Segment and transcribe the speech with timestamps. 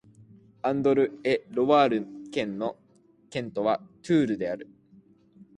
[0.63, 2.75] アンドル＝エ＝ロワール県の
[3.29, 4.67] 県都はトゥールである